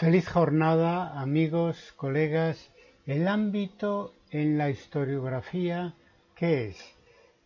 Feliz 0.00 0.30
jornada, 0.30 1.20
amigos, 1.20 1.92
colegas. 1.94 2.72
El 3.04 3.28
ámbito 3.28 4.14
en 4.30 4.56
la 4.56 4.70
historiografía, 4.70 5.94
¿qué 6.34 6.68
es? 6.68 6.78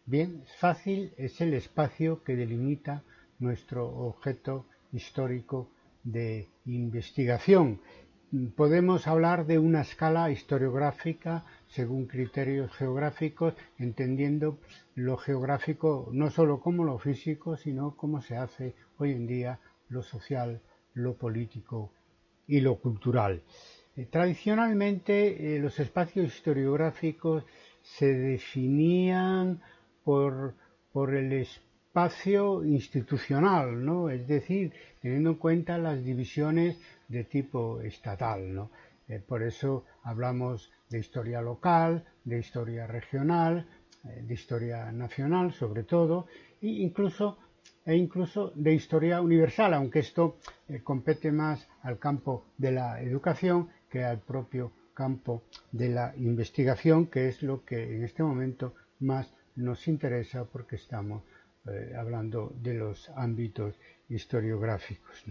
Bien, 0.07 0.45
fácil, 0.61 1.13
es 1.17 1.41
el 1.41 1.53
espacio 1.53 2.23
que 2.23 2.37
delimita 2.37 3.03
nuestro 3.41 3.89
objeto 3.89 4.67
histórico 4.93 5.69
de 6.05 6.49
investigación 6.65 7.81
podemos 8.57 9.09
hablar 9.09 9.47
de 9.47 9.59
una 9.59 9.81
escala 9.81 10.31
historiográfica 10.31 11.45
según 11.67 12.07
criterios 12.07 12.73
geográficos, 12.73 13.55
entendiendo 13.79 14.59
lo 14.95 15.17
geográfico 15.17 16.09
no 16.13 16.31
solo 16.31 16.61
como 16.61 16.85
lo 16.85 16.99
físico, 16.99 17.57
sino 17.57 17.97
como 17.97 18.23
se 18.23 18.37
hace 18.37 18.75
hoy 18.99 19.11
en 19.13 19.27
día 19.27 19.59
lo 19.89 20.03
social, 20.03 20.61
lo 20.95 21.15
político 21.15 21.93
y 22.47 22.61
lo 22.61 22.77
cultural. 22.77 23.43
Eh, 23.97 24.07
tradicionalmente 24.11 25.57
eh, 25.57 25.59
los 25.61 25.79
espacios 25.79 26.27
historiográficos 26.27 27.45
se 27.83 28.13
definían 28.13 29.61
por, 30.03 30.55
por 30.93 31.15
el 31.15 31.33
espacio 31.33 32.65
institucional, 32.65 33.85
¿no? 33.85 34.11
es 34.11 34.27
decir, 34.27 34.73
teniendo 35.01 35.31
en 35.31 35.37
cuenta 35.37 35.79
las 35.79 36.05
divisiones 36.05 36.81
de 37.09 37.25
tipo 37.25 37.81
estatal. 37.81 38.53
¿no? 38.53 38.71
Eh, 39.07 39.21
por 39.21 39.43
eso 39.43 39.85
hablamos 40.03 40.73
de 40.91 40.99
historia 40.99 41.41
local, 41.41 42.05
de 42.25 42.39
historia 42.39 42.87
regional, 42.87 43.67
de 44.03 44.35
historia 44.35 44.93
nacional 44.93 45.55
sobre 45.55 45.83
todo, 45.85 46.27
e 46.61 46.67
incluso, 46.67 47.39
e 47.87 47.97
incluso 47.97 48.53
de 48.55 48.73
historia 48.73 49.21
universal, 49.21 49.75
aunque 49.75 49.99
esto 50.01 50.39
eh, 50.69 50.81
compete 50.83 51.31
más 51.31 51.69
al 51.83 51.99
campo 51.99 52.47
de 52.57 52.73
la 52.73 53.01
educación 53.03 53.69
que 53.91 54.05
al 54.05 54.21
propio 54.21 54.73
campo 54.95 55.43
de 55.73 55.89
la 55.89 56.15
investigación, 56.17 57.07
que 57.07 57.29
es 57.29 57.43
lo 57.43 57.65
que 57.65 57.95
en 57.97 58.05
este 58.05 58.23
momento 58.23 58.75
más 59.01 59.35
nos 59.57 59.87
interesa 59.89 60.45
porque 60.45 60.77
estamos 60.77 61.23
eh, 61.67 61.93
hablando 61.97 62.55
de 62.63 62.75
los 62.75 63.11
ámbitos 63.11 63.75
historiográficos. 64.09 65.25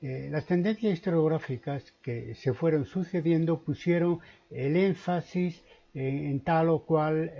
Eh, 0.00 0.28
las 0.30 0.46
tendencias 0.46 0.92
historiográficas 0.92 1.92
que 2.02 2.34
se 2.34 2.52
fueron 2.52 2.84
sucediendo 2.84 3.62
pusieron 3.62 4.18
el 4.50 4.76
énfasis 4.76 5.62
en, 5.94 6.40
tal 6.40 6.70
o 6.70 6.84
cual 6.84 7.30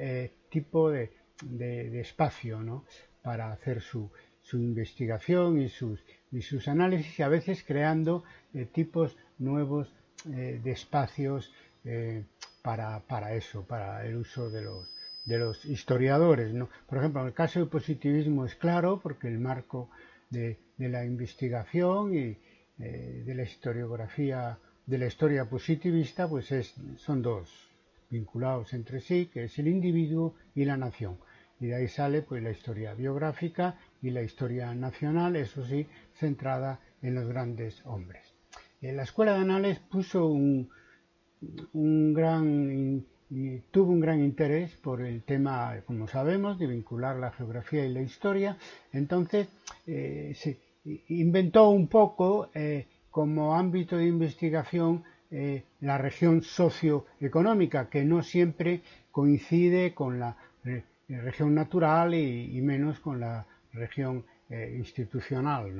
tipo 0.49 0.91
de, 0.91 1.11
espacio 2.01 2.61
para 3.23 3.53
hacer 3.53 3.81
su, 3.81 4.11
investigación 4.53 5.61
y 5.61 5.69
sus, 5.69 6.05
y 6.31 6.43
sus, 6.43 6.69
análisis 6.69 7.19
y 7.19 7.23
a 7.23 7.29
veces 7.29 7.65
creando 7.65 8.25
tipos 8.73 9.17
nuevos 9.39 9.95
de 10.25 10.71
espacios 10.71 11.53
para, 12.63 13.01
para, 13.01 13.35
eso, 13.35 13.65
para 13.67 14.05
el 14.05 14.17
uso 14.17 14.51
de 14.51 14.63
los, 14.63 14.89
de 15.25 15.39
los 15.39 15.65
historiadores. 15.65 16.53
¿no? 16.53 16.69
Por 16.87 16.99
ejemplo, 16.99 17.21
en 17.21 17.29
el 17.29 17.35
caso 17.35 17.59
del 17.59 17.69
positivismo 17.69 18.45
es 18.45 18.55
claro 18.55 19.01
porque 19.03 19.29
el 19.29 19.39
marco 19.39 19.91
de, 20.31 20.59
la 20.79 21.05
investigación 21.05 22.15
y 22.15 22.39
eh, 22.79 23.23
de 23.25 23.35
la 23.35 23.43
historiografía, 23.43 24.59
de 24.87 24.99
la 24.99 25.07
historia 25.07 25.49
positivista, 25.49 26.29
pues 26.29 26.51
es, 26.51 26.75
son 26.97 27.23
dos 27.23 27.71
vinculados 28.11 28.75
entre 28.75 29.01
sí, 29.01 29.27
que 29.27 29.45
es 29.45 29.59
el 29.59 29.69
individuo 29.69 30.35
y 30.55 30.65
la 30.65 30.77
nación. 30.77 31.19
Y 31.63 31.69
de 31.69 31.77
ahí 31.77 31.87
sale 31.87 32.23
pues 32.23 32.43
la 32.43 32.51
historia 32.51 32.93
biográfica 32.93 33.77
y 34.03 34.11
la 34.11 34.21
historia 34.21 34.75
nacional, 34.75 35.37
eso 35.37 35.65
sí, 35.65 35.87
centrada 36.13 36.81
en 37.03 37.15
los 37.15 37.29
grandes 37.29 37.87
hombres. 37.87 38.35
En 38.81 38.97
la 38.97 39.05
Escuela 39.05 39.35
de 39.35 39.43
Anales 39.43 39.79
puso 39.79 40.27
un, 40.27 40.69
gran 42.13 43.07
tuvo 43.71 43.93
un 43.93 44.01
gran 44.01 44.25
interés 44.25 44.75
por 44.75 45.03
el 45.03 45.23
tema, 45.23 45.77
como 45.87 46.09
sabemos, 46.09 46.59
de 46.59 46.67
vincular 46.67 47.17
la 47.17 47.31
geografía 47.31 47.87
y 47.87 47.93
la 47.93 48.03
historia. 48.03 48.59
Entonces, 48.93 49.47
eh, 49.87 50.33
se 50.35 50.59
inventó 51.11 51.71
un 51.71 51.87
poco 51.87 52.51
eh, 52.55 52.89
como 53.09 53.55
ámbito 53.55 53.97
de 53.97 54.07
investigación 54.07 55.05
eh, 55.31 55.63
la 55.81 55.97
región 55.97 56.43
socioeconómica, 56.43 57.89
que 57.89 58.05
no 58.05 58.25
siempre 58.25 58.83
coincide 59.13 59.95
con 59.95 60.19
la 60.19 60.37
región 61.21 61.55
natural 61.55 62.15
y, 62.15 62.61
menos 62.63 63.01
con 63.01 63.21
la 63.21 63.47
región 63.73 64.25
institucional. 64.51 65.73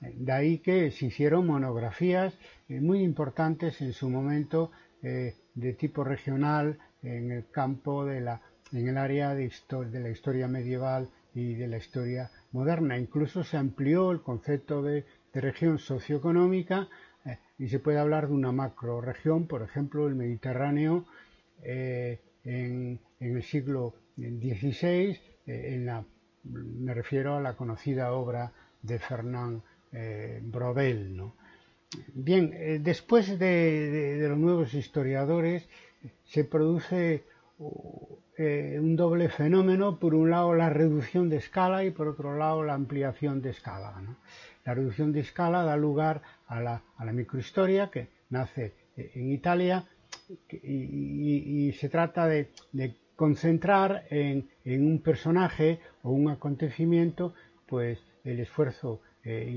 De 0.00 0.32
ahí 0.32 0.58
que 0.58 0.90
se 0.90 1.06
hicieron 1.06 1.46
monografías 1.46 2.38
muy 2.68 3.02
importantes 3.02 3.80
en 3.80 3.92
su 3.92 4.08
momento 4.10 4.70
de 5.02 5.72
tipo 5.78 6.04
regional 6.04 6.78
en 7.02 7.30
el 7.30 7.50
campo 7.50 8.04
de 8.04 8.20
la, 8.20 8.40
en 8.72 8.88
el 8.88 8.98
área 8.98 9.34
de, 9.34 9.50
de 9.90 10.00
la 10.00 10.10
historia 10.10 10.48
medieval 10.48 11.08
y 11.34 11.54
de 11.54 11.66
la 11.66 11.76
historia 11.76 12.30
moderna. 12.52 12.96
Incluso 12.96 13.44
se 13.44 13.56
amplió 13.56 14.10
el 14.12 14.22
concepto 14.22 14.82
de, 14.82 15.04
región 15.34 15.80
socioeconómica 15.80 16.88
eh, 17.24 17.38
y 17.58 17.66
se 17.66 17.80
puede 17.80 17.98
hablar 17.98 18.28
de 18.28 18.34
una 18.34 18.52
macroregión, 18.52 19.48
por 19.48 19.62
ejemplo, 19.62 20.06
el 20.06 20.14
Mediterráneo 20.14 21.06
eh, 21.64 22.20
en, 22.44 23.00
el 23.18 23.42
siglo 23.42 23.94
XVI, 24.16 25.18
eh, 25.46 25.74
en 25.74 25.86
la, 25.86 26.04
me 26.44 26.94
refiero 26.94 27.36
a 27.36 27.40
la 27.40 27.56
conocida 27.56 28.12
obra 28.12 28.52
de 28.82 28.98
Fernand 28.98 29.62
Brodel. 30.42 31.16
¿no? 31.16 31.36
Bien, 32.14 32.52
eh, 32.54 32.78
después 32.82 33.38
de, 33.38 34.26
los 34.28 34.38
nuevos 34.38 34.74
historiadores 34.74 35.68
se 36.24 36.44
produce 36.44 37.24
eh, 38.36 38.78
un 38.80 38.96
doble 38.96 39.28
fenómeno, 39.28 39.98
por 39.98 40.14
un 40.14 40.30
lado 40.30 40.54
la 40.54 40.70
reducción 40.70 41.28
de 41.28 41.36
escala 41.36 41.84
y 41.84 41.90
por 41.90 42.08
otro 42.08 42.36
lado 42.36 42.62
la 42.64 42.74
ampliación 42.74 43.42
de 43.42 43.50
escala. 43.50 43.94
La 44.64 44.74
reducción 44.74 45.12
de 45.12 45.20
escala 45.20 45.62
da 45.62 45.76
lugar 45.76 46.22
a 46.46 46.60
la, 46.60 46.82
microhistoria 47.12 47.90
que 47.90 48.08
nace 48.30 48.72
eh, 48.96 49.12
en 49.14 49.30
Italia 49.30 49.86
y, 50.50 51.72
se 51.72 51.88
trata 51.88 52.26
de, 52.26 52.50
concentrar 53.16 54.06
en, 54.10 54.48
un 54.64 55.00
personaje 55.00 55.80
o 56.02 56.10
un 56.10 56.30
acontecimiento 56.30 57.34
pues 57.66 57.98
el 58.24 58.40
esfuerzo 58.40 59.00
eh, 59.22 59.50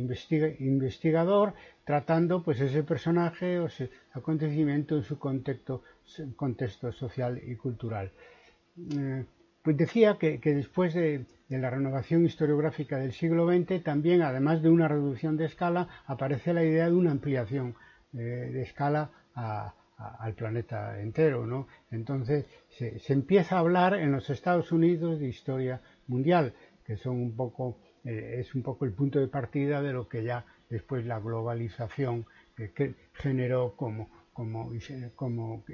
investigador 0.59 1.53
tratando 1.83 2.43
pues 2.43 2.59
ese 2.61 2.83
personaje 2.83 3.59
o 3.59 3.67
ese 3.67 3.89
acontecimiento 4.13 4.95
en 4.95 5.03
su 5.03 5.17
contexto, 5.17 5.83
contexto 6.35 6.91
social 6.91 7.41
y 7.45 7.55
cultural. 7.55 8.11
Eh, 8.95 9.25
pues 9.63 9.75
decía 9.75 10.17
que, 10.17 10.39
después 10.43 10.93
de, 10.93 11.25
la 11.49 11.69
renovación 11.69 12.25
historiográfica 12.25 12.97
del 12.97 13.11
siglo 13.11 13.47
XX 13.47 13.83
también, 13.83 14.21
además 14.21 14.61
de 14.61 14.69
una 14.69 14.87
reducción 14.87 15.35
de 15.35 15.45
escala, 15.45 15.89
aparece 16.05 16.53
la 16.53 16.63
idea 16.63 16.85
de 16.85 16.95
una 16.95 17.11
ampliación 17.11 17.75
eh, 18.13 18.17
de 18.17 18.61
escala 18.61 19.11
al 19.97 20.33
planeta 20.33 20.99
entero. 21.01 21.45
¿no? 21.45 21.67
Entonces 21.91 22.45
se, 22.69 23.01
empieza 23.11 23.55
a 23.55 23.59
hablar 23.59 23.95
en 23.95 24.11
los 24.11 24.29
Estados 24.29 24.71
Unidos 24.71 25.19
de 25.19 25.27
historia 25.27 25.81
mundial, 26.07 26.53
que 26.85 26.97
son 26.97 27.17
un 27.17 27.35
poco 27.35 27.79
eh, 28.03 28.39
es 28.39 28.55
un 28.55 28.63
poco 28.63 28.85
el 28.85 28.93
punto 28.93 29.19
de 29.19 29.27
partida 29.27 29.81
de 29.81 29.91
lo 29.91 30.07
que 30.07 30.23
ya 30.23 30.45
después 30.69 31.05
la 31.05 31.19
globalización 31.19 32.25
que 32.55 32.95
generó 33.13 33.75
como, 33.75 34.09
como, 34.33 34.71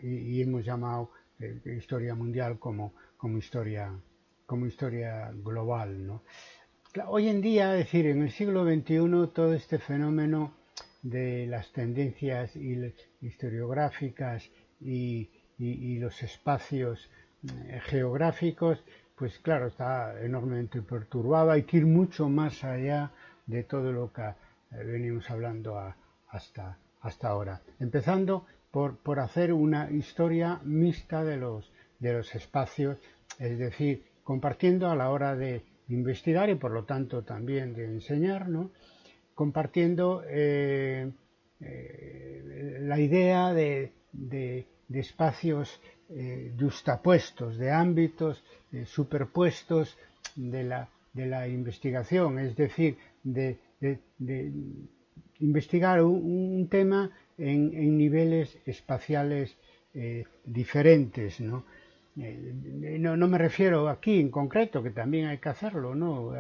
y, 0.01 0.41
hemos 0.41 0.65
llamado 0.65 1.11
eh, 1.39 1.61
historia 1.77 2.15
mundial 2.15 2.59
como, 2.59 2.93
como, 3.17 3.37
historia, 3.37 3.93
como 4.45 4.65
historia 4.65 5.31
global. 5.33 6.05
¿no? 6.07 6.23
Hoy 7.07 7.27
en 7.27 7.41
día, 7.41 7.73
es 7.73 7.85
decir, 7.85 8.07
en 8.07 8.21
el 8.21 8.31
siglo 8.31 8.65
XXI, 8.65 9.31
todo 9.33 9.53
este 9.53 9.79
fenómeno 9.79 10.55
de 11.01 11.45
las 11.47 11.71
tendencias 11.73 12.55
historiográficas 13.23 14.49
y, 14.81 15.29
y 15.57 15.97
los 15.99 16.21
espacios 16.21 17.09
eh, 17.47 17.79
geográficos 17.85 18.83
pues 19.15 19.39
claro, 19.39 19.67
está 19.67 20.21
enormemente 20.21 20.81
perturbado. 20.81 21.51
Hay 21.51 21.63
que 21.63 21.77
ir 21.77 21.85
mucho 21.85 22.29
más 22.29 22.63
allá 22.63 23.11
de 23.45 23.63
todo 23.63 23.91
lo 23.91 24.11
que 24.11 24.21
eh, 24.21 24.35
venimos 24.83 25.29
hablando 25.29 25.79
hasta, 26.29 26.77
hasta 27.01 27.27
ahora. 27.29 27.61
Empezando 27.79 28.45
por, 28.71 28.97
por 28.97 29.19
hacer 29.19 29.53
una 29.53 29.91
historia 29.91 30.59
mixta 30.63 31.23
de 31.23 31.37
los, 31.37 31.71
de 31.99 32.13
los 32.13 32.33
espacios, 32.35 32.97
es 33.39 33.59
decir, 33.59 34.03
compartiendo 34.23 34.89
a 34.89 34.95
la 34.95 35.09
hora 35.09 35.35
de 35.35 35.63
investigar 35.89 36.49
y 36.49 36.55
por 36.55 36.71
lo 36.71 36.85
tanto 36.85 37.23
también 37.23 37.73
de 37.73 37.85
enseñar, 37.85 38.49
¿no? 38.49 38.71
compartiendo 39.35 40.23
eh, 40.27 41.11
eh, 41.65 42.77
la 42.81 42.99
idea 42.99 43.53
de, 43.53 43.91
de, 44.11 44.67
espacios 44.93 45.81
eh, 46.09 46.53
justapuestos, 46.59 47.57
de 47.57 47.71
ámbitos 47.71 48.43
superpuestos 48.85 49.97
de 50.35 50.63
la, 50.63 50.89
de 51.13 51.25
la, 51.27 51.47
investigación, 51.47 52.39
es 52.39 52.55
decir, 52.55 52.97
de, 53.23 53.57
investigar 55.39 56.03
un, 56.03 56.67
tema 56.69 57.11
en, 57.37 57.97
niveles 57.97 58.57
espaciales 58.65 59.55
diferentes, 60.43 61.39
¿no? 61.39 61.65
no, 62.15 63.17
no 63.17 63.27
me 63.27 63.37
refiero 63.37 63.89
aquí 63.89 64.19
en 64.19 64.29
concreto, 64.29 64.81
que 64.81 64.89
también 64.91 65.27
hay 65.27 65.37
que 65.37 65.49
hacerlo, 65.49 65.93
¿no? 65.93 66.33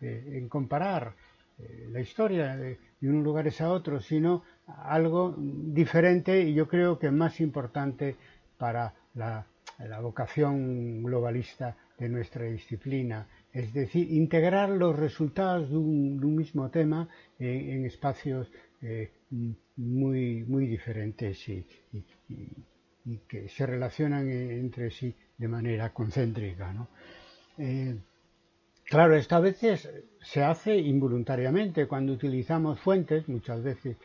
en 0.00 0.48
comparar 0.48 1.14
eh, 1.58 1.88
la 1.90 2.00
historia 2.00 2.56
de, 2.56 2.78
unos 3.02 3.22
lugares 3.22 3.60
a 3.60 3.70
otros, 3.70 4.06
sino 4.06 4.42
algo 4.66 5.34
diferente 5.38 6.42
y 6.42 6.54
yo 6.54 6.68
creo 6.68 6.98
que 6.98 7.10
más 7.10 7.40
importante 7.40 8.16
para 8.58 8.94
la, 9.14 9.46
vocación 10.00 11.02
globalista 11.02 11.76
de 11.98 12.08
nuestra 12.08 12.44
disciplina, 12.44 13.26
es 13.52 13.72
decir, 13.72 14.12
integrar 14.12 14.68
los 14.70 14.96
resultados 14.96 15.70
de 15.70 15.76
un, 15.76 16.36
mismo 16.36 16.70
tema 16.70 17.08
en, 17.38 17.84
espacios 17.84 18.50
eh, 18.82 19.10
muy, 19.76 20.44
muy 20.44 20.66
diferentes 20.66 21.48
y, 21.48 21.66
que 23.28 23.48
se 23.48 23.66
relacionan 23.66 24.30
entre 24.30 24.90
sí 24.90 25.14
de 25.36 25.48
manera 25.48 25.92
concéntrica. 25.92 26.72
¿no? 26.72 26.88
Eh, 27.58 27.96
Claro, 28.84 29.16
esto 29.16 29.36
a 29.36 29.40
veces 29.40 29.90
se 30.20 30.42
hace 30.42 30.76
involuntariamente 30.76 31.86
cuando 31.86 32.12
utilizamos 32.12 32.78
fuentes, 32.80 33.28
muchas 33.28 33.62
veces 33.62 33.96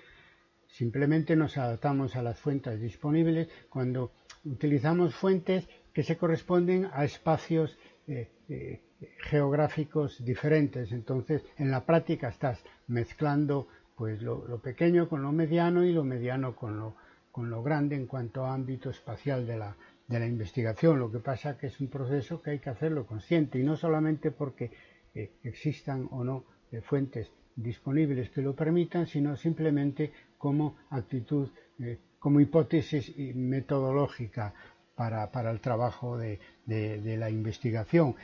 simplemente 0.69 1.35
nos 1.35 1.57
adaptamos 1.57 2.15
a 2.15 2.21
las 2.21 2.39
fuentes 2.39 2.79
disponibles, 2.79 3.49
cuando 3.69 4.11
utilizamos 4.45 5.15
fuentes 5.15 5.67
que 5.93 6.03
se 6.03 6.17
corresponden 6.17 6.87
a 6.93 7.03
espacios 7.03 7.77
eh, 8.07 8.29
eh, 8.47 8.81
geográficos 9.19 10.23
diferentes. 10.23 10.91
Entonces, 10.91 11.43
en 11.57 11.71
la 11.71 11.85
práctica 11.85 12.29
estás 12.29 12.63
mezclando 12.87 13.67
pues 13.95 14.21
lo, 14.21 14.61
pequeño 14.61 15.09
con 15.09 15.21
lo 15.21 15.31
mediano 15.31 15.83
y 15.83 15.91
lo 15.91 16.05
mediano 16.05 16.55
con 16.55 16.77
lo, 16.77 16.95
con 17.31 17.49
lo 17.49 17.61
grande 17.61 17.95
en 17.95 18.07
cuanto 18.07 18.45
a 18.45 18.53
ámbito 18.53 18.89
espacial 18.89 19.45
de 19.45 19.57
la, 19.57 19.75
de 20.07 20.19
la 20.19 20.27
investigación. 20.27 20.99
Lo 20.99 21.11
que 21.11 21.19
pasa 21.19 21.57
que 21.57 21.67
es 21.67 21.79
un 21.81 21.89
proceso 21.89 22.41
que 22.41 22.51
hay 22.51 22.59
que 22.59 22.69
hacerlo 22.69 23.05
consciente 23.05 23.59
y 23.59 23.63
no 23.63 23.75
solamente 23.75 24.31
porque 24.31 24.71
eh, 25.13 25.31
existan 25.43 26.07
o 26.11 26.23
no 26.23 26.45
fuentes 26.83 27.31
disponibles 27.55 28.29
que 28.29 28.41
lo 28.41 28.55
permitan, 28.55 29.07
sino 29.07 29.35
simplemente 29.35 30.11
como 30.37 30.77
actitud, 30.89 31.49
eh, 31.79 31.97
como 32.19 32.39
hipótesis 32.39 33.15
metodológica 33.35 34.53
para, 34.95 35.51
el 35.51 35.61
trabajo 35.61 36.17
de, 36.17 36.39
la 36.65 37.29
investigación. 37.29 38.15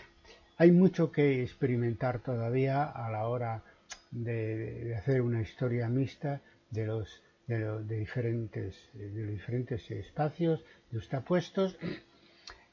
Hay 0.57 0.71
mucho 0.71 1.11
que 1.11 1.41
experimentar 1.41 2.19
todavía 2.19 2.83
a 2.83 3.09
la 3.09 3.27
hora 3.27 3.63
de 4.11 4.95
hacer 4.97 5.21
una 5.21 5.41
historia 5.41 5.87
mixta 5.87 6.41
de 6.71 6.85
los 6.85 7.21
de, 7.47 7.97
diferentes, 7.97 8.75
de 8.93 9.27
diferentes 9.27 9.89
espacios 9.91 10.63
justapuestos 10.91 11.77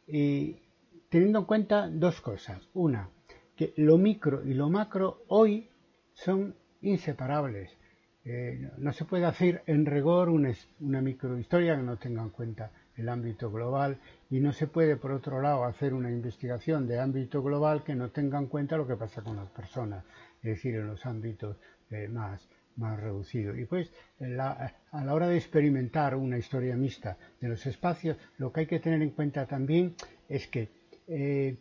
y 0.07 0.57
teniendo 1.09 1.41
en 1.41 1.45
cuenta 1.45 1.89
dos 1.89 2.21
cosas. 2.21 2.61
Una, 2.75 3.09
que 3.57 3.73
lo 3.77 3.99
micro 3.99 4.45
y 4.45 4.55
lo 4.55 4.69
macro 4.69 5.25
hoy 5.29 5.69
son 6.15 6.55
inseparables. 6.81 7.77
Eh, 8.25 8.71
no 8.79 8.93
se 8.93 9.05
puede 9.05 9.25
hacer 9.25 9.63
en 9.67 9.85
rigor 9.85 10.29
una, 10.29 10.55
microhistoria 10.79 11.77
que 11.77 11.83
no 11.83 11.99
tenga 11.99 12.23
en 12.23 12.31
cuenta 12.31 12.71
el 12.97 13.09
ámbito 13.09 13.51
global 13.51 13.99
y 14.31 14.39
no 14.39 14.53
se 14.53 14.69
puede, 14.69 14.97
por 14.97 15.11
otro 15.11 15.41
lado, 15.41 15.65
hacer 15.65 15.93
una 15.93 16.11
investigación 16.11 16.87
de 16.87 17.01
ámbito 17.01 17.43
global 17.43 17.83
que 17.83 17.97
no 17.97 18.11
tenga 18.11 18.39
en 18.39 18.47
cuenta 18.47 18.77
lo 18.77 18.87
que 18.87 18.97
pasa 18.97 19.23
con 19.23 19.37
las 19.37 19.49
personas, 19.51 20.05
es 20.37 20.51
decir, 20.51 20.77
en 20.77 20.87
los 20.87 21.05
ámbitos 21.05 21.57
eh, 21.91 22.07
más, 22.09 22.49
más 22.77 23.01
reducido. 23.01 23.57
Y 23.57 23.65
pues 23.65 23.93
a 24.21 25.05
la 25.05 25.15
hora 25.15 25.27
de 25.27 25.37
experimentar 25.37 26.15
una 26.15 26.39
historia 26.39 26.77
mixta 26.77 27.17
de 27.41 27.49
los 27.49 27.67
espacios, 27.67 28.19
lo 28.39 28.53
que 28.53 28.61
hay 28.61 28.67
que 28.67 28.79
tener 28.79 29.03
en 29.03 29.11
cuenta 29.11 29.47
también 29.47 29.97
es 30.29 30.47
que 30.47 30.71
eh, 31.09 31.57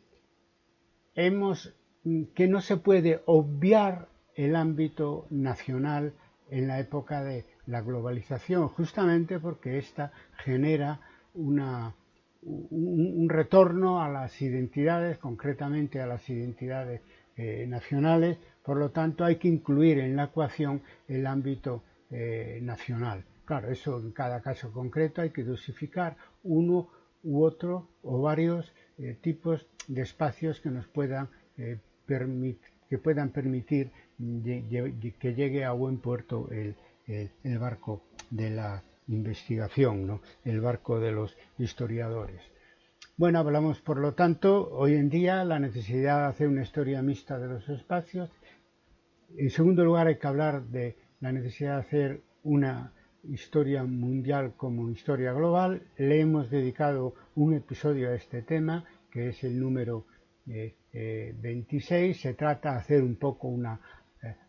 hemos 1.15 1.73
que 2.33 2.47
no 2.47 2.61
se 2.61 2.77
puede 2.77 3.21
obviar 3.25 4.07
el 4.35 4.55
ámbito 4.55 5.27
nacional 5.29 6.13
en 6.51 6.67
la 6.67 6.79
época 6.79 7.23
de 7.23 7.45
la 7.65 7.81
globalización, 7.81 8.67
justamente 8.67 9.39
porque 9.39 9.77
ésta 9.77 10.11
genera 10.43 10.99
un, 11.33 11.93
retorno 13.29 14.01
a 14.01 14.09
las 14.09 14.41
identidades, 14.41 15.17
concretamente 15.17 16.01
a 16.01 16.07
las 16.07 16.29
identidades 16.29 17.01
eh, 17.37 17.65
nacionales, 17.67 18.37
por 18.63 18.77
lo 18.77 18.89
tanto, 18.91 19.23
hay 19.23 19.37
que 19.37 19.47
incluir 19.47 19.99
en 19.99 20.15
la 20.15 20.25
ecuación 20.25 20.81
el 21.07 21.25
ámbito 21.25 21.83
eh, 22.09 22.59
nacional. 22.61 23.23
Claro, 23.45 23.71
eso 23.71 23.99
en 23.99 24.11
cada 24.11 24.41
caso 24.41 24.71
concreto 24.71 25.21
hay 25.21 25.29
que 25.29 25.43
dosificar 25.43 26.17
uno 26.43 26.89
u 27.23 27.43
otro 27.43 27.87
o 28.03 28.21
varios 28.21 28.73
eh, 28.97 29.17
tipos 29.21 29.67
de 29.87 30.01
espacios 30.01 30.59
que 30.59 30.69
nos 30.69 30.87
puedan, 30.87 31.29
que 31.55 32.97
puedan 32.97 33.29
permitir 33.29 33.91
que 35.19 35.33
llegue 35.35 35.65
a 35.65 35.71
buen 35.71 35.97
puerto 35.97 36.49
el, 36.51 36.75
el, 37.07 37.59
barco 37.59 38.03
de 38.29 38.49
la 38.49 38.83
investigación, 39.07 40.07
¿no? 40.07 40.21
el 40.45 40.61
barco 40.61 40.99
de 40.99 41.11
los 41.11 41.35
historiadores. 41.57 42.41
Bueno, 43.17 43.39
hablamos 43.39 43.81
por 43.81 43.97
lo 43.97 44.13
tanto 44.13 44.69
hoy 44.71 44.93
en 44.93 45.09
día 45.09 45.43
la 45.43 45.59
necesidad 45.59 46.21
de 46.21 46.27
hacer 46.27 46.47
una 46.47 46.63
historia 46.63 47.01
mixta 47.01 47.37
de 47.37 47.47
los 47.47 47.67
espacios 47.69 48.31
en 49.37 49.49
segundo 49.49 49.83
lugar, 49.85 50.07
hay 50.07 50.17
que 50.17 50.27
hablar 50.27 50.63
de 50.67 50.97
la 51.19 51.31
necesidad 51.31 51.75
de 51.75 51.81
hacer 51.81 52.21
una 52.43 52.93
historia 53.23 53.83
mundial 53.83 54.53
como 54.57 54.89
historia 54.89 55.31
global. 55.31 55.83
Le 55.97 56.19
hemos 56.19 56.49
dedicado 56.49 57.13
un 57.35 57.53
episodio 57.53 58.09
a 58.09 58.15
este 58.15 58.41
tema, 58.41 58.85
que 59.09 59.29
es 59.29 59.43
el 59.43 59.59
número 59.59 60.05
26. 60.45 62.17
Eh, 62.17 62.19
Se 62.19 62.33
trata 62.33 62.73
de 62.73 62.77
hacer 62.79 63.03
un 63.03 63.15
poco 63.15 63.47
una 63.47 63.75
eh, 63.75 64.00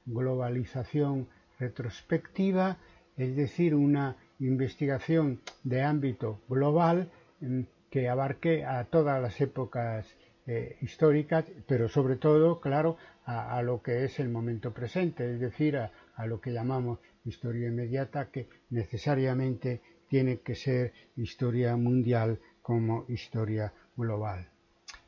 globalización 0.06 1.28
retrospectiva, 1.58 2.78
es 3.16 3.36
decir, 3.36 3.74
una 3.74 4.16
investigación 4.38 5.40
de 5.62 5.82
ámbito 5.82 6.40
global 6.48 7.10
mm, 7.40 7.60
que 7.90 8.08
abarque 8.08 8.64
a 8.64 8.84
todas 8.84 9.20
las 9.20 9.40
épocas 9.40 10.16
eh, 10.46 10.76
históricas, 10.80 11.44
pero 11.68 11.88
sobre 11.88 12.16
todo, 12.16 12.60
claro, 12.60 12.96
a, 13.24 13.62
lo 13.62 13.80
que 13.82 14.04
es 14.04 14.18
el 14.18 14.28
momento 14.28 14.72
presente, 14.72 15.34
es 15.34 15.38
decir, 15.38 15.76
a, 15.76 15.92
lo 16.26 16.40
que 16.40 16.52
llamamos 16.52 16.98
historia 17.24 17.68
inmediata, 17.68 18.30
que 18.30 18.48
necesariamente 18.70 19.80
tiene 20.08 20.40
que 20.40 20.54
ser 20.54 20.92
historia 21.16 21.76
mundial 21.76 22.40
como 22.60 23.04
historia 23.08 23.72
global. 23.96 24.48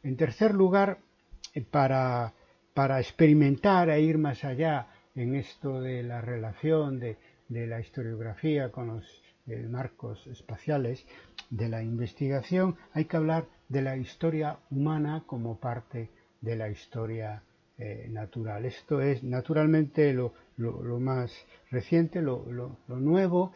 En 0.03 0.17
tercer 0.17 0.55
lugar, 0.55 0.99
eh, 1.55 1.63
para, 1.63 2.33
para 2.75 2.99
experimentar 3.01 3.89
e 3.89 4.01
ir 4.01 4.19
más 4.19 4.45
allá 4.45 4.89
en 5.15 5.37
esto 5.37 5.81
de 5.81 6.03
la 6.03 6.21
relación 6.21 6.99
de, 6.99 7.17
la 7.49 7.81
historiografía 7.81 8.73
con 8.73 8.89
los 8.89 9.23
eh, 9.47 9.67
marcos 9.69 10.27
espaciales 10.27 11.07
de 11.51 11.69
la 11.69 11.83
investigación, 11.83 12.77
hay 12.93 13.05
que 13.05 13.17
hablar 13.17 13.47
de 13.69 13.83
la 13.83 13.97
historia 13.97 14.59
humana 14.71 15.23
como 15.27 15.61
parte 15.61 16.11
de 16.41 16.57
la 16.57 16.69
historia 16.69 17.43
eh, 17.79 18.09
natural. 18.11 18.65
Esto 18.65 19.01
es 19.01 19.23
naturalmente 19.23 20.13
lo, 20.13 20.33
más 20.99 21.33
reciente, 21.71 22.23
lo, 22.23 22.45
nuevo, 22.89 23.53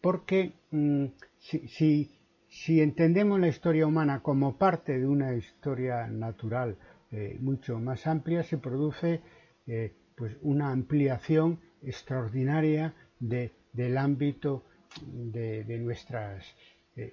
porque 0.00 0.52
mm, 0.70 1.06
si, 1.38 2.10
si, 2.48 2.80
entendemos 2.80 3.38
la 3.38 3.48
historia 3.48 3.86
humana 3.86 4.20
como 4.20 4.56
parte 4.58 4.98
de 4.98 5.06
una 5.06 5.34
historia 5.34 6.06
natural 6.08 6.76
eh, 7.12 7.36
mucho 7.40 7.78
más 7.78 8.06
amplia, 8.06 8.42
se 8.42 8.58
produce 8.58 9.20
eh, 9.66 9.92
pues 10.16 10.36
una 10.40 10.70
ampliación 10.70 11.60
extraordinaria 11.82 12.94
del 13.20 13.98
ámbito 13.98 14.64
de, 15.02 15.64
de 15.64 15.78
nuestras 15.78 16.44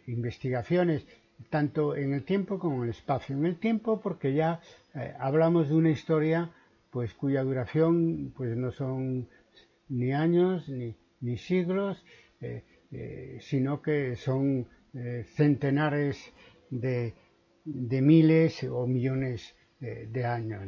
investigaciones 0.08 1.06
tanto 1.50 1.96
en 1.96 2.13
el 2.13 2.24
tiempo 2.24 2.60
como 2.60 2.77
en 2.77 2.84
el 2.84 2.89
espacio. 2.89 3.36
En 3.36 3.46
el 3.46 3.58
tiempo 3.58 4.01
porque 4.01 4.34
ya 4.34 4.62
eh, 4.96 5.13
hablamos 5.20 5.70
de 5.70 5.75
una 5.75 5.89
historia 5.91 6.51
pues 6.91 7.13
cuya 7.13 7.44
duración 7.44 8.34
pues 8.36 8.58
no 8.58 8.72
son 8.72 9.29
ni 9.89 10.12
años 10.12 10.68
ni, 10.68 10.96
ni 11.22 11.38
siglos, 11.38 12.03
sino 13.41 13.82
que 13.82 14.15
son 14.15 14.68
centenares 15.36 16.34
de, 16.70 17.13
miles 17.65 18.63
o 18.63 18.88
millones 18.88 19.56
de 19.79 20.25
años. 20.25 20.62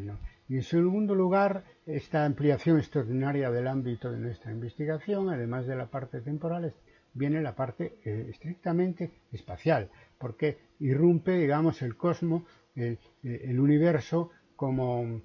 Y 0.52 0.56
en 0.56 0.64
segundo 0.64 1.16
lugar, 1.16 1.64
esta 1.86 2.26
ampliación 2.26 2.78
extraordinaria 2.78 3.50
del 3.52 3.68
ámbito 3.68 4.12
de 4.12 4.20
nuestra 4.20 4.52
investigación, 4.52 5.30
además 5.30 5.66
de 5.66 5.78
la 5.78 5.90
parte 5.90 6.20
temporal, 6.20 6.74
viene 7.14 7.42
la 7.42 7.56
parte 7.56 8.00
eh, 8.04 8.28
estrictamente 8.30 9.12
espacial, 9.32 9.90
porque 10.18 10.58
irrumpe, 10.80 11.38
digamos, 11.38 11.82
el 11.82 11.96
cosmos, 11.96 12.44
el, 12.76 13.60
universo, 13.60 14.32
como, 14.56 15.22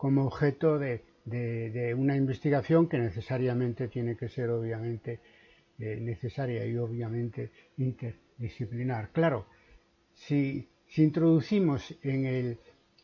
objeto 0.00 0.78
de, 0.78 1.94
una 1.96 2.16
investigación 2.16 2.88
que 2.88 2.98
necesariamente 2.98 3.88
tiene 3.88 4.16
que 4.16 4.28
ser, 4.28 4.50
obviamente, 4.50 5.20
eh, 5.78 5.98
necesaria 6.00 6.64
y 6.64 6.76
obviamente 6.76 7.50
interdisciplinar. 7.76 9.10
Claro, 9.10 9.46
si 10.14 10.68
introducimos 10.96 11.96
en 12.02 12.26
el 12.26 12.58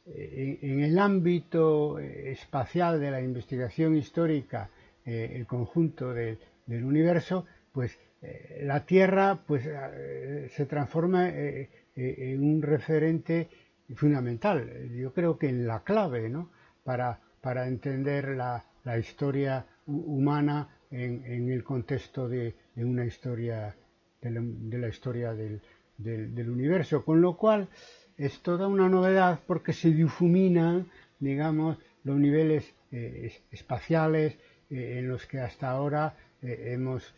en 0.06 0.80
el 0.80 0.98
ámbito 0.98 1.98
eh, 1.98 2.32
espacial 2.32 3.00
de 3.00 3.10
la 3.10 3.20
investigación 3.20 3.96
histórica, 3.96 4.68
eh, 5.04 5.32
el 5.34 5.46
conjunto 5.46 6.12
del 6.12 6.38
universo, 6.66 7.46
pues 7.72 7.98
eh, 8.22 8.62
la 8.64 8.84
Tierra 8.84 9.40
pues, 9.46 9.64
se 9.64 10.66
transforma 10.66 11.28
en 11.28 12.44
un 12.44 12.62
referente 12.62 13.48
fundamental, 13.94 14.90
yo 14.90 15.12
creo 15.12 15.38
que 15.38 15.48
en 15.48 15.66
la 15.66 15.84
clave 15.84 16.28
¿no? 16.28 16.50
para, 16.82 17.20
para 17.40 17.66
entender 17.66 18.28
la, 18.30 18.64
la 18.84 18.98
historia 18.98 19.66
humana 19.86 20.68
en, 20.90 21.24
en, 21.26 21.50
el 21.50 21.62
contexto 21.62 22.28
de, 22.28 22.54
de 22.74 22.84
una 22.84 23.04
historia, 23.04 23.76
de 24.20 24.78
la 24.78 24.88
historia 24.88 25.34
del, 25.34 25.60
del, 25.98 26.34
del, 26.34 26.50
universo. 26.50 27.04
Con 27.04 27.20
lo 27.20 27.36
cual, 27.36 27.68
es 28.16 28.40
toda 28.40 28.68
una 28.68 28.88
novedad 28.88 29.40
porque 29.46 29.72
se 29.72 29.90
difuminan, 29.90 30.86
digamos, 31.18 31.78
los 32.04 32.16
niveles 32.18 32.74
eh, 32.92 33.32
espaciales 33.50 34.38
eh, 34.70 34.98
en 34.98 35.08
los 35.08 35.26
que 35.26 35.40
hasta 35.40 35.70
ahora 35.70 36.14
eh, 36.42 36.72
hemos 36.74 37.14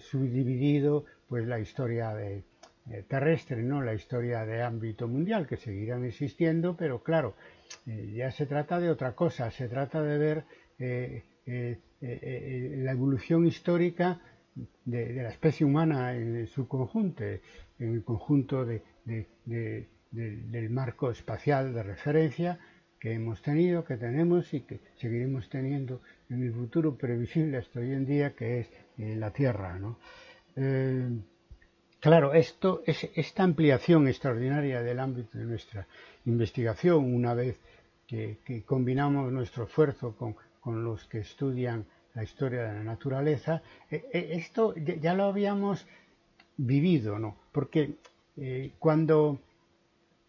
subdividido 0.00 1.06
pues 1.28 1.46
la 1.46 1.58
historia 1.58 2.14
terrestre, 3.08 3.62
no 3.62 3.80
la 3.80 3.94
historia 3.94 4.44
de 4.44 4.62
ámbito 4.62 5.08
mundial 5.08 5.46
que 5.46 5.56
seguirán 5.56 6.04
existiendo, 6.04 6.76
pero 6.76 7.02
claro, 7.02 7.34
ya 7.86 8.30
se 8.30 8.44
trata 8.44 8.80
de 8.80 8.90
otra 8.90 9.14
cosa, 9.14 9.50
se 9.50 9.66
trata 9.68 10.02
de 10.02 10.18
ver 10.18 10.44
la 12.82 12.92
evolución 12.92 13.46
histórica 13.46 14.20
de, 14.84 15.22
la 15.22 15.30
especie 15.30 15.64
humana 15.64 16.14
en 16.14 16.46
su 16.46 16.68
conjunto, 16.68 17.24
en 17.24 17.40
el 17.78 18.04
conjunto 18.04 18.66
de, 18.66 18.82
del, 20.12 20.70
marco 20.70 21.10
espacial 21.10 21.74
de 21.74 21.82
referencia 21.82 22.58
que 23.00 23.14
hemos 23.14 23.42
tenido, 23.42 23.84
que 23.84 23.96
tenemos 23.96 24.54
y 24.54 24.60
que 24.60 24.80
seguiremos 24.96 25.48
teniendo 25.48 26.02
en 26.30 26.44
el 26.44 26.52
futuro 26.52 26.96
previsible 26.96 27.58
hasta 27.58 27.80
hoy 27.80 27.92
en 27.92 28.06
día, 28.06 28.34
que 28.36 28.60
es 28.60 28.70
eh, 28.98 29.16
la 29.16 29.30
Tierra. 29.30 29.80
Eh, 30.54 31.08
claro, 31.98 32.32
esto 32.34 32.82
es 32.86 33.10
esta 33.16 33.42
ampliación 33.42 34.06
extraordinaria 34.06 34.82
del 34.82 35.00
ámbito 35.00 35.36
de 35.36 35.46
nuestra 35.46 35.86
investigación, 36.26 37.12
una 37.12 37.34
vez 37.34 37.58
que, 38.06 38.38
combinamos 38.66 39.32
nuestro 39.32 39.64
esfuerzo 39.64 40.14
con, 40.16 40.36
los 40.84 41.04
que 41.06 41.18
estudian 41.18 41.84
la 42.14 42.22
historia 42.22 42.62
de 42.62 42.74
la 42.74 42.84
naturaleza, 42.84 43.62
eh, 43.90 44.04
esto 44.12 44.74
ya, 44.76 45.14
lo 45.14 45.24
habíamos 45.24 45.86
vivido, 46.56 47.18
¿no? 47.18 47.36
Porque 47.50 47.94
cuando 48.78 49.40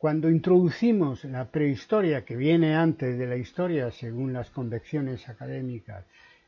cuando 0.03 0.29
introducimos 0.29 1.23
la 1.23 1.49
prehistoria 1.49 2.25
que 2.25 2.35
viene 2.35 2.75
antes 2.75 3.17
de 3.17 3.25
la 3.25 3.37
historia, 3.37 3.89
según 3.89 4.33
las 4.33 4.49
convecciones 4.49 5.29
académicas, 5.29 6.03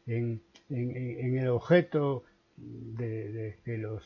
en, 0.06 0.42
el 0.70 1.48
objeto 1.48 2.26
de, 2.58 3.56
los, 3.78 4.04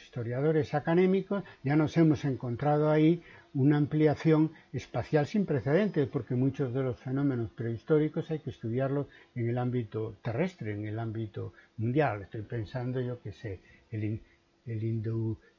historiadores 0.00 0.74
académicos, 0.74 1.42
ya 1.64 1.74
nos 1.74 1.96
hemos 1.96 2.24
encontrado 2.24 2.88
ahí 2.88 3.20
una 3.52 3.78
ampliación 3.78 4.52
espacial 4.72 5.26
sin 5.26 5.44
precedentes, 5.44 6.06
porque 6.06 6.36
muchos 6.36 6.72
de 6.72 6.84
los 6.84 6.96
fenómenos 7.00 7.50
prehistóricos 7.50 8.30
hay 8.30 8.38
que 8.38 8.50
estudiarlos 8.50 9.08
en 9.34 9.48
el 9.48 9.58
ámbito 9.58 10.18
terrestre, 10.22 10.72
en 10.72 10.86
el 10.86 11.00
ámbito 11.00 11.52
mundial. 11.78 12.22
Estoy 12.22 12.42
pensando, 12.42 13.00
yo 13.00 13.20
que 13.20 13.32
sé, 13.32 13.58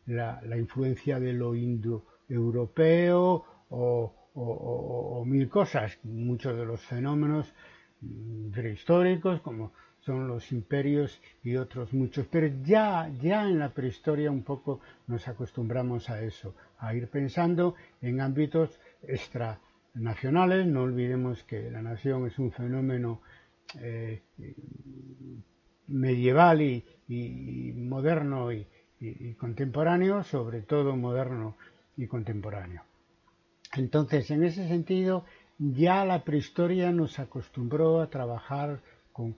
la, 0.05 0.41
la 0.41 0.57
influencia 0.57 1.19
de 1.19 1.33
lo 1.33 1.53
indo 1.53 2.14
europeo 2.29 3.45
o, 3.69 5.23
mil 5.25 5.47
cosas, 5.49 5.97
muchos 6.03 6.57
de 6.57 6.65
los 6.65 6.81
fenómenos 6.81 7.53
mm, 8.01 8.51
prehistóricos 8.51 9.39
como 9.41 9.71
son 10.05 10.27
los 10.27 10.51
imperios 10.51 11.19
y 11.43 11.55
otros 11.55 11.93
muchos, 11.93 12.27
pero 12.27 12.47
ya, 12.63 13.09
ya 13.21 13.47
en 13.49 13.57
la 13.57 13.69
prehistoria 13.69 14.29
un 14.29 14.43
poco 14.43 14.79
nos 15.07 15.27
acostumbramos 15.27 16.09
a 16.11 16.21
eso, 16.21 16.53
a 16.77 16.93
ir 16.93 17.07
pensando 17.09 17.73
en 18.01 18.21
ámbitos 18.21 18.79
extranacionales, 19.01 20.67
no 20.67 20.83
olvidemos 20.83 21.43
que 21.43 21.71
la 21.71 21.81
nación 21.81 22.27
es 22.27 22.37
un 22.37 22.51
fenómeno 22.51 23.21
eh, 23.81 24.21
medieval 25.87 26.61
y, 26.61 27.73
moderno 27.75 28.51
y, 28.51 28.67
contemporáneo, 29.37 30.23
sobre 30.23 30.61
todo 30.61 30.95
moderno 30.95 31.57
y 31.97 32.07
contemporáneo. 32.07 32.83
Entonces, 33.73 34.31
en 34.31 34.43
ese 34.43 34.67
sentido, 34.67 35.25
ya 35.57 36.05
la 36.05 36.23
prehistoria 36.23 36.91
nos 36.91 37.19
acostumbró 37.19 38.01
a 38.01 38.09
trabajar 38.09 38.81
con, 39.11 39.35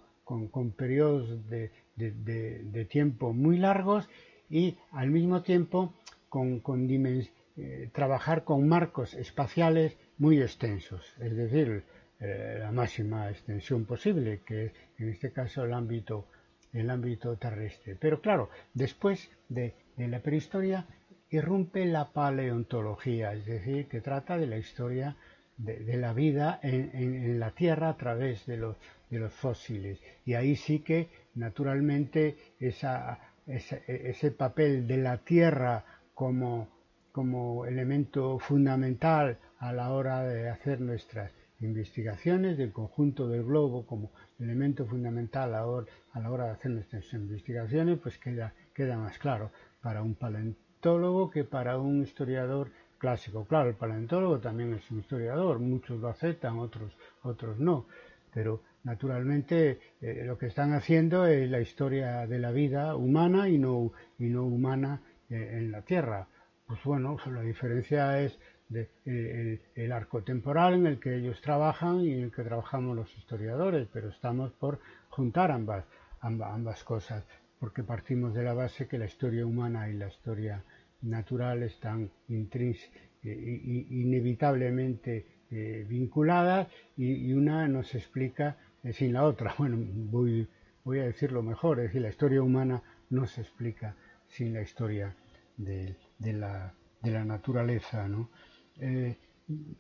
periodos 0.72 1.48
de, 1.50 2.88
tiempo 2.90 3.34
muy 3.34 3.58
largos 3.58 4.10
y 4.50 4.78
al 4.92 5.10
mismo 5.10 5.42
tiempo 5.42 5.94
con, 6.30 6.62
eh, 6.90 7.90
trabajar 7.94 8.44
con 8.44 8.68
marcos 8.68 9.14
espaciales 9.14 9.98
muy 10.18 10.42
extensos, 10.42 11.14
es 11.20 11.36
decir, 11.36 11.84
eh, 12.20 12.58
la 12.60 12.72
máxima 12.72 13.30
extensión 13.30 13.86
posible, 13.86 14.42
que 14.46 14.66
es 14.66 14.72
en 14.98 15.10
este 15.10 15.32
caso 15.32 15.64
el 15.64 15.74
ámbito, 15.74 16.26
el 16.74 16.90
ámbito 16.90 17.38
terrestre. 17.38 17.96
Pero 18.00 18.22
claro, 18.22 18.50
después 18.74 19.30
de 19.50 19.76
la 19.98 20.20
prehistoria 20.20 20.88
irrumpe 21.30 21.86
la 21.86 22.12
paleontología, 22.12 23.34
es 23.34 23.46
decir, 23.46 23.88
que 23.88 24.02
trata 24.02 24.38
de 24.38 24.48
la 24.48 24.58
historia 24.58 25.16
de, 25.58 25.98
la 25.98 26.14
vida 26.14 26.60
en, 26.62 27.40
la 27.40 27.52
Tierra 27.52 27.90
a 27.90 27.98
través 27.98 28.46
de 28.46 28.58
los, 28.58 28.78
fósiles. 29.32 30.00
Y 30.26 30.34
ahí 30.36 30.56
sí 30.56 30.80
que, 30.80 31.10
naturalmente, 31.36 32.38
ese 32.60 34.32
papel 34.32 34.88
de 34.88 34.98
la 34.98 35.18
Tierra 35.18 35.84
como, 36.14 36.70
como 37.12 37.66
elemento 37.66 38.38
fundamental 38.40 39.38
a 39.60 39.74
la 39.74 39.92
hora 39.92 40.24
de 40.24 40.50
hacer 40.50 40.82
nuestras 40.82 41.32
investigaciones, 41.60 42.58
del 42.58 42.72
conjunto 42.72 43.28
del 43.28 43.44
globo 43.44 43.86
como 43.88 44.12
elemento 44.40 44.86
fundamental 44.86 45.56
a, 45.56 46.20
la 46.20 46.32
hora 46.32 46.46
de 46.46 46.52
hacer 46.52 46.72
nuestras 46.72 47.12
investigaciones, 47.14 47.98
pues 48.00 48.18
queda, 48.20 48.54
queda 48.76 48.98
más 48.98 49.18
claro 49.18 49.52
para 49.82 50.04
un 50.04 50.14
paleontólogo 50.16 50.67
que 51.32 51.44
para 51.44 51.78
un 51.78 52.04
historiador 52.04 52.70
clásico. 52.98 53.46
Claro, 53.46 53.70
el 53.70 53.76
paleontólogo 53.76 54.40
también 54.40 54.74
es 54.74 54.90
un 54.92 55.00
historiador, 55.00 55.60
muchos 55.60 56.00
lo 56.00 56.08
aceptan, 56.08 56.60
otros, 56.60 56.94
otros 57.24 57.60
no, 57.60 57.88
pero 58.34 58.62
naturalmente 58.84 59.80
eh, 60.02 60.24
lo 60.26 60.38
que 60.38 60.48
están 60.48 60.74
haciendo 60.74 61.26
es 61.26 61.50
la 61.50 61.60
historia 61.60 62.26
de 62.26 62.40
la 62.40 62.52
vida 62.52 62.96
humana 62.96 63.50
y 63.50 63.58
no, 63.58 63.92
y 64.18 64.26
no 64.26 64.44
humana 64.44 65.02
eh, 65.30 65.58
en 65.58 65.72
la 65.72 65.82
Tierra. 65.82 66.28
Pues 66.66 66.82
bueno, 66.84 67.18
la 67.26 67.42
diferencia 67.42 68.22
es 68.22 68.40
eh, 68.74 69.62
el, 69.76 69.92
arco 69.92 70.24
temporal 70.24 70.76
en 70.76 70.88
el 70.88 71.00
que 71.00 71.16
ellos 71.16 71.42
trabajan 71.42 72.02
y 72.02 72.14
en 72.14 72.24
el 72.26 72.32
que 72.32 72.44
trabajamos 72.44 72.96
los 72.96 73.18
historiadores, 73.18 73.88
pero 73.92 74.10
estamos 74.10 74.52
por 74.54 74.80
juntar 75.10 75.52
ambas 75.52 76.84
cosas 76.84 77.26
porque 77.60 77.84
partimos 77.84 78.34
de 78.34 78.44
la 78.44 78.54
base 78.54 78.88
que 78.88 78.98
la 78.98 79.06
historia 79.06 79.46
humana 79.46 79.90
y 79.90 79.94
la 79.94 80.08
historia 80.08 80.64
natural 81.02 81.64
están 81.64 82.12
eh, 82.30 83.86
inevitablemente 83.90 85.26
eh, 85.50 85.86
vinculadas 85.88 86.68
y, 86.96 87.32
una 87.34 87.68
no 87.68 87.84
se 87.84 87.98
explica 87.98 88.58
eh, 88.84 88.94
sin 88.94 89.14
la 89.14 89.24
otra. 89.24 89.56
Bueno, 89.58 89.78
voy, 89.80 90.48
voy 90.84 91.00
a 91.00 91.06
decirlo 91.06 91.42
mejor, 91.42 91.80
es 91.80 91.86
decir, 91.86 92.02
la 92.02 92.10
historia 92.10 92.42
humana 92.42 92.82
no 93.10 93.26
se 93.26 93.42
explica 93.42 93.96
sin 94.28 94.54
la 94.54 94.62
historia 94.62 95.16
de, 95.58 95.96
la, 96.20 96.74
naturaleza. 97.02 98.08
¿no? 98.08 98.30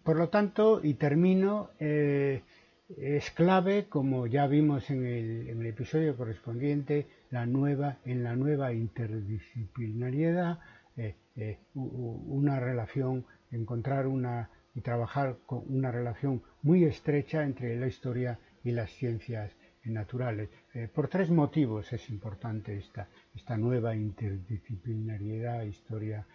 por 0.03 0.15
lo 0.15 0.29
tanto, 0.29 0.79
y 0.81 0.93
termino, 0.93 1.71
es 1.77 3.31
clave, 3.31 3.87
como 3.89 4.27
ya 4.27 4.47
vimos 4.47 4.89
en 4.89 5.05
el 5.05 5.65
episodio 5.65 6.15
correspondiente, 6.15 7.05
la 7.31 7.45
nueva, 7.45 7.97
en 8.05 8.23
la 8.23 8.35
nueva 8.35 8.73
interdisciplinariedad 8.73 10.59
eh, 10.97 11.15
eh, 11.35 11.59
una 11.75 12.59
relación, 12.59 13.23
encontrar 13.51 14.07
una 14.07 14.49
y 14.73 14.81
trabajar 14.81 15.37
con 15.45 15.63
una 15.67 15.91
relación 15.91 16.41
muy 16.63 16.85
estrecha 16.85 17.43
entre 17.43 17.75
la 17.79 17.85
historia 17.87 18.39
y 18.63 18.71
las 18.71 18.91
ciencias 18.91 19.51
naturales. 19.83 20.49
Eh, 20.73 20.87
por 20.87 21.07
tres 21.07 21.29
motivos 21.29 21.93
es 21.93 22.09
importante 22.09 22.77
esta, 22.77 23.07
esta 23.35 23.57
nueva 23.57 23.95
interdisciplinariedad, 23.95 25.63
historia, 25.63 26.25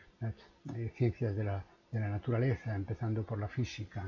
ciencias 0.97 1.35
de 1.35 1.45
la, 1.45 1.65
de 1.91 1.99
la, 1.99 2.09
naturaleza, 2.09 2.75
empezando 2.75 3.25
por 3.25 3.41
la 3.41 3.49
física. 3.49 4.07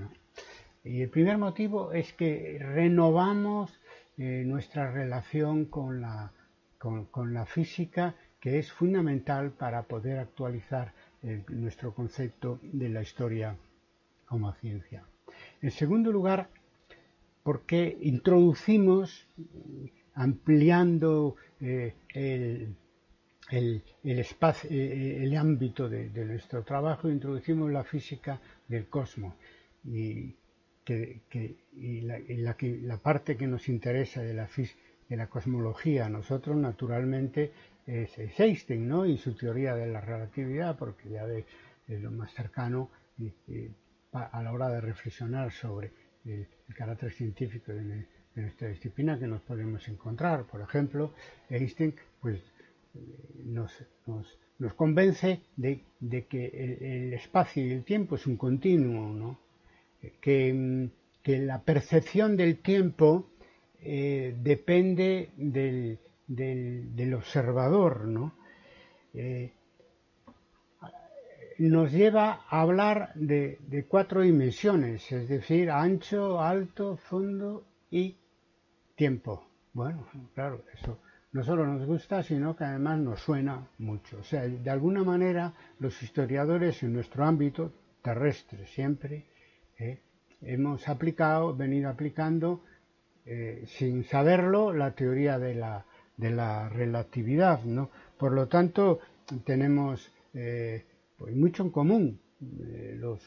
Y 0.84 1.02
el 1.02 1.10
primer 1.10 1.36
motivo 1.38 1.92
es 1.92 2.12
que 2.12 2.58
renovamos 2.60 3.80
nuestra 4.16 4.92
relación 4.92 5.64
con 5.64 6.00
la, 6.00 6.32
con, 7.10 7.32
la 7.32 7.46
física, 7.46 8.14
que 8.40 8.58
es 8.58 8.70
fundamental 8.70 9.52
para 9.52 9.84
poder 9.84 10.18
actualizar 10.18 10.92
nuestro 11.48 11.94
concepto 11.94 12.60
de 12.62 12.90
la 12.90 13.00
historia 13.00 13.56
como 14.26 14.52
ciencia. 14.52 15.02
En 15.62 15.70
segundo 15.70 16.12
lugar, 16.12 16.50
porque 17.42 17.96
introducimos, 18.02 19.26
ampliando 20.14 21.36
eh, 21.60 21.94
el, 23.50 23.82
espacio, 24.02 24.68
eh, 24.70 25.24
el 25.24 25.36
ámbito 25.36 25.88
de, 25.88 26.10
nuestro 26.26 26.62
trabajo, 26.64 27.08
introducimos 27.08 27.72
la 27.72 27.84
física 27.84 28.40
del 28.68 28.88
cosmos 28.88 29.34
y, 29.84 30.34
que, 30.84 31.22
la, 31.72 32.56
la, 32.58 32.96
parte 32.98 33.38
que 33.38 33.46
nos 33.46 33.70
interesa 33.70 34.20
de 34.20 34.34
la, 34.34 34.46
física 34.46 34.83
de 35.08 35.16
la 35.16 35.28
cosmología. 35.28 36.08
Nosotros, 36.08 36.56
naturalmente, 36.56 37.52
es, 37.86 38.18
Einstein 38.38 38.88
¿no? 38.88 39.06
y 39.06 39.18
su 39.18 39.34
teoría 39.34 39.74
de 39.74 39.86
la 39.86 40.00
relatividad, 40.00 40.76
porque 40.78 41.10
ya 41.10 41.24
ves, 41.24 41.44
es 41.86 42.00
lo 42.00 42.10
más 42.10 42.32
cercano 42.32 42.90
a 44.12 44.42
la 44.42 44.52
hora 44.52 44.68
de 44.68 44.80
reflexionar 44.80 45.52
sobre 45.52 45.92
el, 46.24 46.46
carácter 46.74 47.12
científico 47.12 47.72
de, 47.72 48.06
nuestra 48.34 48.68
disciplina 48.68 49.18
que 49.18 49.26
nos 49.26 49.42
podemos 49.42 49.86
encontrar. 49.88 50.44
Por 50.44 50.60
ejemplo, 50.60 51.12
Einstein 51.48 51.94
pues, 52.20 52.40
nos, 53.44 53.72
nos, 54.58 54.74
convence 54.74 55.40
de, 55.56 55.82
que 56.28 56.46
el, 56.80 57.12
espacio 57.12 57.64
y 57.64 57.72
el 57.72 57.84
tiempo 57.84 58.16
es 58.16 58.26
un 58.26 58.36
continuo, 58.36 59.12
¿no? 59.12 59.38
que, 60.20 60.88
que 61.22 61.38
la 61.38 61.62
percepción 61.62 62.36
del 62.36 62.58
tiempo 62.58 63.30
eh, 63.84 64.34
depende 64.40 65.30
del, 65.36 65.98
del, 66.26 67.14
observador, 67.14 68.06
¿no? 68.06 68.32
Eh, 69.12 69.52
nos 71.58 71.92
lleva 71.92 72.44
a 72.48 72.62
hablar 72.62 73.12
de, 73.14 73.86
cuatro 73.88 74.22
dimensiones, 74.22 75.12
es 75.12 75.28
decir, 75.28 75.70
ancho, 75.70 76.40
alto, 76.40 76.96
fondo 76.96 77.64
y 77.90 78.16
tiempo. 78.96 79.46
Bueno, 79.72 80.06
claro, 80.34 80.64
eso 80.72 80.98
no 81.32 81.44
solo 81.44 81.66
nos 81.66 81.86
gusta, 81.86 82.22
sino 82.22 82.56
que 82.56 82.64
además 82.64 82.98
nos 82.98 83.20
suena 83.20 83.68
mucho. 83.78 84.18
O 84.18 84.24
sea, 84.24 84.42
de 84.42 84.70
alguna 84.70 85.04
manera 85.04 85.52
los 85.78 86.02
historiadores 86.02 86.82
en 86.82 86.94
nuestro 86.94 87.24
ámbito 87.24 87.72
terrestre 88.02 88.66
siempre 88.66 89.26
eh, 89.78 90.00
hemos 90.40 90.88
aplicado, 90.88 91.54
venido 91.54 91.90
aplicando 91.90 92.62
eh, 93.26 93.64
sin 93.66 94.04
saberlo 94.04 94.72
la 94.72 94.94
teoría 94.94 95.38
de 95.38 95.54
la, 95.54 95.86
de 96.16 96.30
la 96.30 96.68
relatividad. 96.68 97.62
¿no? 97.64 97.90
Por 98.18 98.32
lo 98.32 98.48
tanto, 98.48 99.00
tenemos 99.44 100.12
eh, 100.34 100.84
pues 101.16 101.34
mucho 101.34 101.62
en 101.62 101.70
común 101.70 102.20
eh, 102.42 102.96
los, 102.98 103.22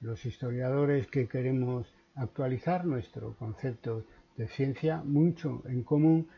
los, 0.00 0.24
historiadores 0.24 1.08
que 1.08 1.26
queremos 1.26 1.92
actualizar 2.14 2.84
nuestro 2.84 3.34
concepto 3.34 4.04
de 4.36 4.46
ciencia, 4.46 5.02
mucho 5.02 5.62
en 5.66 5.82
común 5.82 6.28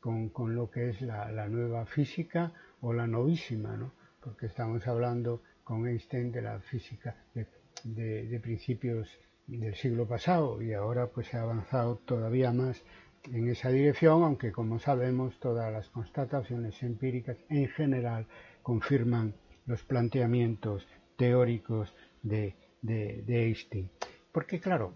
con, 0.00 0.30
con 0.30 0.54
lo 0.54 0.70
que 0.70 0.90
es 0.90 1.02
la, 1.02 1.30
la, 1.30 1.48
nueva 1.48 1.84
física 1.84 2.52
o 2.80 2.92
la 2.92 3.06
novísima, 3.06 3.76
¿no? 3.76 3.92
porque 4.22 4.46
estamos 4.46 4.86
hablando 4.86 5.42
con 5.64 5.86
Einstein 5.86 6.32
de 6.32 6.42
la 6.42 6.60
física 6.60 7.14
de, 7.34 7.46
de, 7.84 8.26
de 8.26 8.40
principios 8.40 9.08
del 9.48 9.74
siglo 9.74 10.06
pasado 10.06 10.60
y 10.62 10.74
ahora 10.74 11.06
pues 11.08 11.26
se 11.28 11.38
ha 11.38 11.42
avanzado 11.42 11.96
todavía 12.04 12.52
más 12.52 12.84
en 13.32 13.48
esa 13.48 13.70
dirección, 13.70 14.22
aunque 14.22 14.52
como 14.52 14.78
sabemos 14.78 15.38
todas 15.40 15.72
las 15.72 15.88
constataciones 15.88 16.82
empíricas 16.82 17.36
en 17.48 17.68
general 17.68 18.26
confirman 18.62 19.34
los 19.66 19.82
planteamientos 19.82 20.86
teóricos 21.16 21.94
de, 22.22 22.54
de, 22.82 23.24
Einstein. 23.28 23.90
Porque 24.32 24.60
claro, 24.60 24.94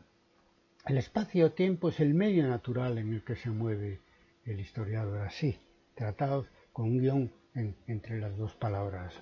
el 0.87 0.99
espacio-tiempo 0.99 1.89
es 1.89 2.01
el 2.01 2.15
medio 2.15 2.47
natural 2.47 2.99
en 2.99 3.13
el 3.15 3.25
que 3.25 3.37
se 3.37 3.51
mueve 3.51 4.01
el 4.45 4.61
historiador 4.61 5.21
así, 5.23 5.59
tratado 5.95 6.47
con 6.73 6.99
guion 6.99 7.33
entre 7.55 8.19
las 8.19 8.37
dos 8.37 8.55
palabras. 8.55 9.15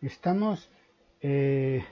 Estamos 0.00 0.70
eh, 1.20 1.84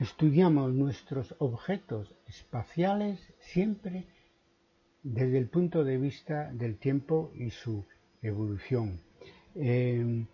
Estudiamos 0.00 0.72
nuestros 0.72 1.34
objetos 1.40 2.14
espaciales 2.26 3.20
siempre 3.38 4.06
desde 5.02 5.36
el 5.36 5.50
punto 5.50 5.84
de 5.84 5.98
vista 5.98 6.50
del 6.54 6.78
tiempo 6.78 7.30
y 7.34 7.50
su 7.50 7.84
evolución. 8.22 9.02
Eh, 9.54 10.24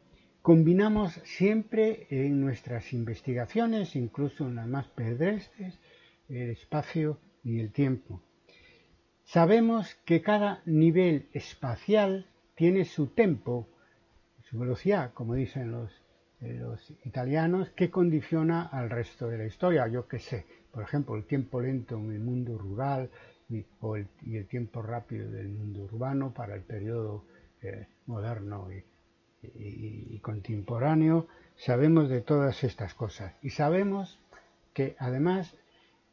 combinamos 0.41 1.15
siempre 1.25 2.07
en 2.11 2.41
nuestras 2.41 2.93
investigaciones, 2.93 3.97
incluso 3.97 4.47
en 4.47 4.55
las 4.55 4.69
más 4.69 4.87
pedestres, 4.87 5.81
el 6.29 6.51
espacio 6.51 7.19
y 7.43 7.59
el 7.59 7.73
tiempo. 7.73 8.23
Sabemos 9.25 9.97
que 10.05 10.23
cada 10.23 10.63
nivel 10.65 11.29
espacial 11.33 12.31
tiene 12.55 12.85
su 12.85 13.09
tempo, 13.09 13.69
su 14.49 14.61
velocidad, 14.61 15.13
como 15.13 15.35
dicen 15.35 15.73
los 15.73 15.91
los 16.41 16.93
italianos 17.05 17.71
que 17.71 17.91
condiciona 17.91 18.67
al 18.67 18.91
resto 18.91 19.29
de 19.29 19.39
la 19.39 19.47
historia. 19.47 19.89
Yo 19.89 20.07
qué 20.07 20.19
sé, 20.19 20.45
por 20.71 20.83
ejemplo, 20.83 21.17
el 21.17 21.25
tiempo 21.25 21.59
lento 21.61 21.97
en 21.97 22.13
el 22.13 22.21
mundo 22.21 22.59
rural 22.59 23.09
y, 23.49 23.65
el, 23.95 24.09
tiempo 24.47 24.83
rápido 24.83 25.31
del 25.31 25.49
mundo 25.49 25.85
urbano 25.85 26.35
para 26.35 26.55
el 26.55 26.61
periodo 26.63 27.25
eh, 27.63 27.87
moderno 28.07 28.69
y, 28.71 28.85
contemporáneo. 30.21 31.29
Sabemos 31.57 32.09
de 32.09 32.21
todas 32.21 32.65
estas 32.65 32.95
cosas 32.95 33.33
y 33.43 33.51
sabemos 33.51 34.19
que 34.75 34.97
además 34.99 35.57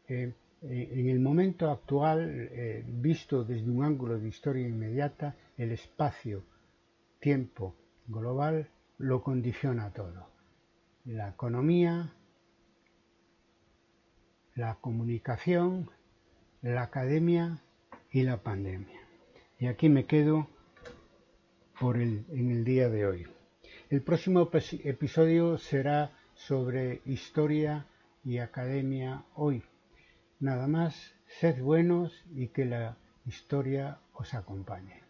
eh, 0.07 0.33
eh, 0.62 0.89
en 0.93 1.09
el 1.09 1.19
momento 1.19 1.71
actual, 1.71 2.51
visto 2.86 3.43
desde 3.43 3.71
un 3.71 3.83
ángulo 3.83 4.19
de 4.19 4.27
historia 4.27 4.67
inmediata, 4.67 5.36
el 5.57 5.71
espacio-tiempo 5.71 7.75
global 8.07 8.69
lo 8.97 9.23
condiciona 9.23 9.91
todo. 9.91 10.27
La 11.06 11.29
economía, 11.29 12.13
la 14.56 14.75
comunicación, 14.75 15.89
la 16.62 16.84
academia 16.84 17.62
y 18.12 18.23
la 18.23 18.38
pandemia. 18.38 18.99
Y 19.60 19.67
aquí 19.67 19.89
me 19.89 20.06
quedo 20.06 20.47
por 21.79 21.97
el, 21.97 22.25
en 22.29 22.51
el 22.51 22.63
día 22.63 22.89
de 22.89 23.06
hoy. 23.06 23.27
El 23.89 24.01
próximo 24.01 24.49
episodio 24.84 25.58
será 25.58 26.12
sobre 26.36 27.01
historia 27.06 27.86
y 28.23 28.38
academia 28.38 29.23
hoy. 29.36 29.63
Nada 30.39 30.67
más, 30.67 31.13
sed 31.39 31.62
buenos 31.62 32.12
y 32.34 32.47
que 32.47 32.65
la 32.65 32.97
historia 33.25 33.99
os 34.13 34.34
acompañe. 34.34 35.02